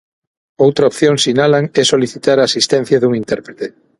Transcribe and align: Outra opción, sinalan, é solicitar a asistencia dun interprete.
Outra 0.65 0.87
opción, 0.91 1.15
sinalan, 1.25 1.65
é 1.81 1.83
solicitar 1.93 2.37
a 2.39 2.47
asistencia 2.49 2.97
dun 2.99 3.13
interprete. 3.23 3.67